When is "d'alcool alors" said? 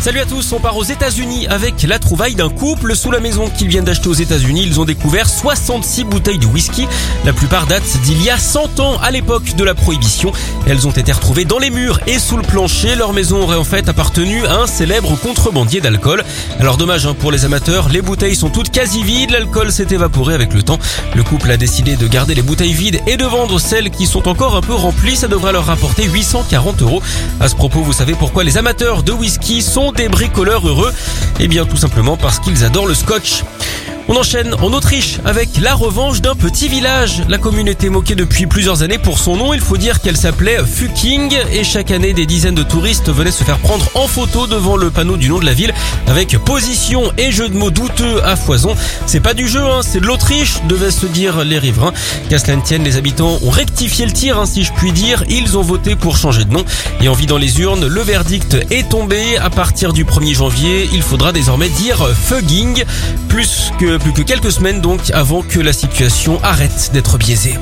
15.80-16.76